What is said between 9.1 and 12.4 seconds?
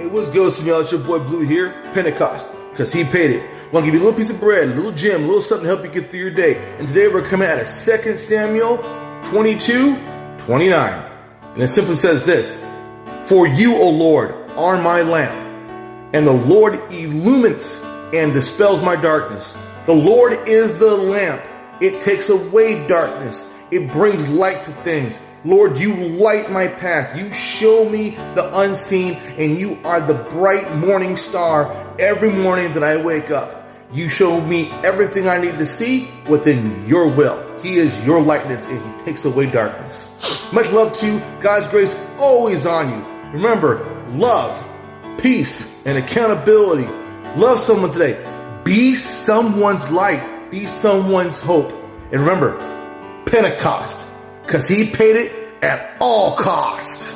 22, 29. And it simply says